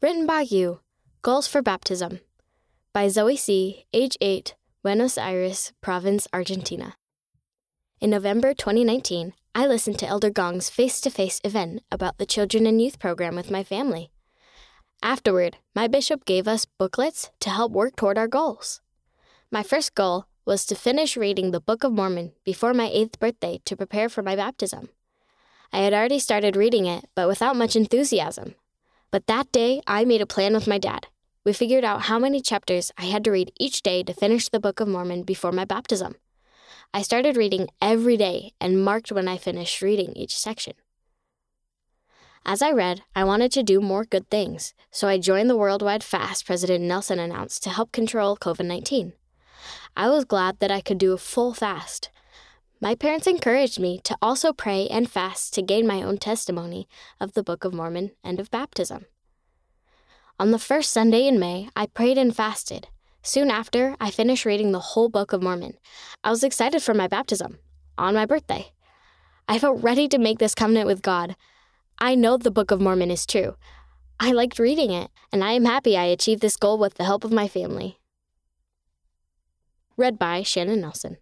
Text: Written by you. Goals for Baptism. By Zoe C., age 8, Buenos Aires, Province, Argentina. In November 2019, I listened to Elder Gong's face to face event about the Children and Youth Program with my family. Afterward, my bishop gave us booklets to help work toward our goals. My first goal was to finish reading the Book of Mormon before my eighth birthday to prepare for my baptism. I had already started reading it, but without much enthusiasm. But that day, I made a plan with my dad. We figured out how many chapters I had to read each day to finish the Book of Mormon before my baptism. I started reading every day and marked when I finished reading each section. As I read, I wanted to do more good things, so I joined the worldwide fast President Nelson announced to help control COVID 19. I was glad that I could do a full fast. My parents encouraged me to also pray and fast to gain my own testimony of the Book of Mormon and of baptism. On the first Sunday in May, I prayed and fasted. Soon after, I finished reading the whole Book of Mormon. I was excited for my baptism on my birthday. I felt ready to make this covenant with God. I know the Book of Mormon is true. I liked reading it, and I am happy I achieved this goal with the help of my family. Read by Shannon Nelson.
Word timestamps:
Written 0.00 0.26
by 0.26 0.42
you. 0.42 0.78
Goals 1.22 1.48
for 1.48 1.60
Baptism. 1.60 2.20
By 2.92 3.08
Zoe 3.08 3.36
C., 3.36 3.84
age 3.92 4.16
8, 4.20 4.54
Buenos 4.84 5.18
Aires, 5.18 5.72
Province, 5.80 6.28
Argentina. 6.32 6.94
In 8.00 8.10
November 8.10 8.54
2019, 8.54 9.34
I 9.56 9.66
listened 9.66 9.98
to 9.98 10.06
Elder 10.06 10.30
Gong's 10.30 10.70
face 10.70 11.00
to 11.00 11.10
face 11.10 11.40
event 11.42 11.82
about 11.90 12.18
the 12.18 12.26
Children 12.26 12.64
and 12.68 12.80
Youth 12.80 13.00
Program 13.00 13.34
with 13.34 13.50
my 13.50 13.64
family. 13.64 14.12
Afterward, 15.02 15.56
my 15.74 15.88
bishop 15.88 16.24
gave 16.24 16.46
us 16.46 16.64
booklets 16.64 17.32
to 17.40 17.50
help 17.50 17.72
work 17.72 17.96
toward 17.96 18.18
our 18.18 18.28
goals. 18.28 18.80
My 19.50 19.64
first 19.64 19.96
goal 19.96 20.26
was 20.44 20.64
to 20.66 20.76
finish 20.76 21.16
reading 21.16 21.50
the 21.50 21.60
Book 21.60 21.82
of 21.82 21.90
Mormon 21.90 22.34
before 22.44 22.72
my 22.72 22.88
eighth 22.92 23.18
birthday 23.18 23.60
to 23.64 23.76
prepare 23.76 24.08
for 24.08 24.22
my 24.22 24.36
baptism. 24.36 24.90
I 25.72 25.78
had 25.78 25.92
already 25.92 26.20
started 26.20 26.54
reading 26.54 26.86
it, 26.86 27.06
but 27.16 27.26
without 27.26 27.56
much 27.56 27.74
enthusiasm. 27.74 28.54
But 29.10 29.26
that 29.26 29.50
day, 29.52 29.80
I 29.86 30.04
made 30.04 30.20
a 30.20 30.26
plan 30.26 30.52
with 30.52 30.66
my 30.66 30.78
dad. 30.78 31.06
We 31.44 31.52
figured 31.54 31.84
out 31.84 32.02
how 32.02 32.18
many 32.18 32.42
chapters 32.42 32.92
I 32.98 33.06
had 33.06 33.24
to 33.24 33.30
read 33.30 33.52
each 33.58 33.82
day 33.82 34.02
to 34.02 34.12
finish 34.12 34.48
the 34.48 34.60
Book 34.60 34.80
of 34.80 34.88
Mormon 34.88 35.22
before 35.22 35.52
my 35.52 35.64
baptism. 35.64 36.16
I 36.92 37.00
started 37.00 37.36
reading 37.36 37.68
every 37.80 38.18
day 38.18 38.52
and 38.60 38.84
marked 38.84 39.10
when 39.10 39.26
I 39.26 39.38
finished 39.38 39.80
reading 39.80 40.12
each 40.14 40.36
section. 40.36 40.74
As 42.44 42.60
I 42.60 42.70
read, 42.70 43.02
I 43.14 43.24
wanted 43.24 43.50
to 43.52 43.62
do 43.62 43.80
more 43.80 44.04
good 44.04 44.28
things, 44.30 44.74
so 44.90 45.08
I 45.08 45.18
joined 45.18 45.48
the 45.48 45.56
worldwide 45.56 46.04
fast 46.04 46.46
President 46.46 46.84
Nelson 46.84 47.18
announced 47.18 47.62
to 47.62 47.70
help 47.70 47.92
control 47.92 48.36
COVID 48.36 48.66
19. 48.66 49.14
I 49.96 50.08
was 50.08 50.24
glad 50.24 50.58
that 50.60 50.70
I 50.70 50.80
could 50.80 50.98
do 50.98 51.12
a 51.12 51.18
full 51.18 51.54
fast. 51.54 52.10
My 52.80 52.94
parents 52.94 53.26
encouraged 53.26 53.80
me 53.80 53.98
to 54.04 54.16
also 54.22 54.52
pray 54.52 54.86
and 54.86 55.10
fast 55.10 55.52
to 55.54 55.62
gain 55.62 55.84
my 55.84 56.00
own 56.00 56.16
testimony 56.16 56.88
of 57.18 57.32
the 57.32 57.42
Book 57.42 57.64
of 57.64 57.74
Mormon 57.74 58.12
and 58.22 58.38
of 58.38 58.52
baptism. 58.52 59.06
On 60.38 60.52
the 60.52 60.60
first 60.60 60.92
Sunday 60.92 61.26
in 61.26 61.40
May, 61.40 61.68
I 61.74 61.86
prayed 61.86 62.18
and 62.18 62.34
fasted. 62.34 62.86
Soon 63.20 63.50
after, 63.50 63.96
I 64.00 64.12
finished 64.12 64.44
reading 64.44 64.70
the 64.70 64.78
whole 64.78 65.08
Book 65.08 65.32
of 65.32 65.42
Mormon. 65.42 65.74
I 66.22 66.30
was 66.30 66.44
excited 66.44 66.80
for 66.80 66.94
my 66.94 67.08
baptism 67.08 67.58
on 67.98 68.14
my 68.14 68.26
birthday. 68.26 68.70
I 69.48 69.58
felt 69.58 69.82
ready 69.82 70.06
to 70.06 70.18
make 70.18 70.38
this 70.38 70.54
covenant 70.54 70.86
with 70.86 71.02
God. 71.02 71.34
I 71.98 72.14
know 72.14 72.36
the 72.36 72.52
Book 72.52 72.70
of 72.70 72.80
Mormon 72.80 73.10
is 73.10 73.26
true. 73.26 73.56
I 74.20 74.30
liked 74.30 74.60
reading 74.60 74.92
it, 74.92 75.10
and 75.32 75.42
I 75.42 75.52
am 75.52 75.64
happy 75.64 75.96
I 75.96 76.04
achieved 76.04 76.42
this 76.42 76.56
goal 76.56 76.78
with 76.78 76.94
the 76.94 77.04
help 77.04 77.24
of 77.24 77.32
my 77.32 77.48
family. 77.48 77.98
Read 79.96 80.16
by 80.16 80.44
Shannon 80.44 80.80
Nelson. 80.80 81.16